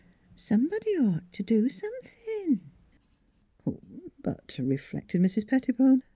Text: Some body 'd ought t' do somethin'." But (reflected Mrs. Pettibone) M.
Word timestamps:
Some 0.35 0.67
body 0.67 0.95
'd 0.97 1.05
ought 1.05 1.31
t' 1.31 1.43
do 1.43 1.69
somethin'." 1.69 2.61
But 4.23 4.57
(reflected 4.57 5.21
Mrs. 5.21 5.45
Pettibone) 5.45 6.01
M. 6.01 6.03